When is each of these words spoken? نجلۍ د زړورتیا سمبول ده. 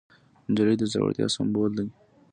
نجلۍ 0.51 0.75
د 0.79 0.83
زړورتیا 0.91 1.27
سمبول 1.35 1.71
ده. 1.77 1.85